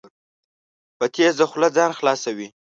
[0.97, 2.47] په تېزه خوله ځان خلاصوي.